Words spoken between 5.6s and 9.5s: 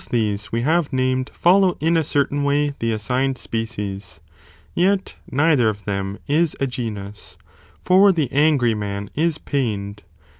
of them is a genus, for the angry man is